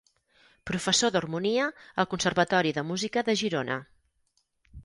Professor 0.69 1.11
d'harmonia 1.15 1.67
al 2.03 2.09
Conservatori 2.15 2.73
de 2.79 2.87
Música 2.93 3.25
de 3.29 3.37
Girona. 3.43 3.77